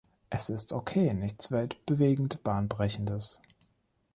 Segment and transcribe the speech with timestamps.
[0.31, 3.39] Es ist ok, nichts weltbewegend Bahnbrechendes.